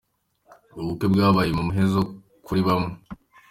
[0.79, 1.99] Ubukwe bwabaye mu muhezo
[2.45, 2.91] kuri bamwe....